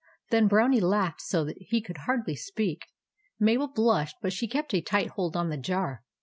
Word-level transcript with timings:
The 0.31 0.41
Brownie 0.41 0.79
laughed 0.81 1.21
so 1.21 1.45
that 1.45 1.57
he 1.61 1.79
could 1.79 1.99
hardly 2.07 2.35
speak. 2.35 2.87
Mabel 3.39 3.67
blushed, 3.67 4.15
but 4.19 4.33
she 4.33 4.47
kept 4.47 4.73
a 4.73 4.81
tight 4.81 5.09
hold 5.11 5.35
on 5.37 5.49
the 5.49 5.57
jar. 5.57 6.01